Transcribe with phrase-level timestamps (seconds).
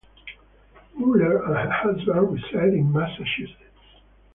[0.95, 4.01] Mueller and her husband reside in Massachusetts.